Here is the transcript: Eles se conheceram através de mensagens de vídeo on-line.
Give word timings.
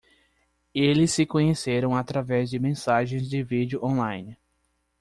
Eles 0.73 1.11
se 1.13 1.27
conheceram 1.27 1.95
através 1.95 2.49
de 2.49 2.57
mensagens 2.57 3.29
de 3.29 3.43
vídeo 3.43 3.85
on-line. 3.85 4.35